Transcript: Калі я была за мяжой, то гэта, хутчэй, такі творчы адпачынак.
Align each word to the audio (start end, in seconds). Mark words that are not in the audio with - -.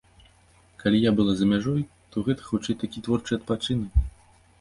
Калі 0.83 1.01
я 1.01 1.11
была 1.19 1.35
за 1.41 1.45
мяжой, 1.51 1.83
то 2.15 2.23
гэта, 2.29 2.47
хутчэй, 2.47 2.79
такі 2.85 3.03
творчы 3.09 3.37
адпачынак. 3.39 4.01